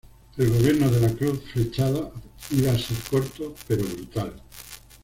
[0.35, 2.09] El gobierno de la Cruz flechada
[2.49, 4.33] iba ser corto pero brutal.